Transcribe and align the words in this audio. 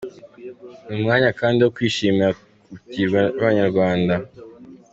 Ni 0.85 0.93
umwanya 0.97 1.29
kandi 1.39 1.59
wo 1.61 1.69
kwishimira 1.75 2.29
ukwigira 2.73 3.19
kw’abanyarwanda. 3.35 4.15